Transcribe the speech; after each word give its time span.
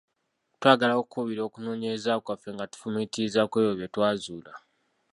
Twagala 0.55 0.93
okukubira 1.01 1.41
okunooyereza 1.47 2.11
kwaffe 2.23 2.49
nga 2.55 2.65
tufumiitiriza 2.71 3.41
kwebyo 3.51 3.73
bye 3.79 3.87
twazuula. 3.93 4.53